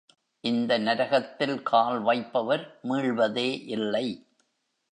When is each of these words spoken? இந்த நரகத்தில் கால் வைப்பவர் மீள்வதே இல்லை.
இந்த 0.43 0.77
நரகத்தில் 0.77 1.61
கால் 1.61 1.99
வைப்பவர் 1.99 2.79
மீள்வதே 2.83 3.49
இல்லை. 3.67 4.07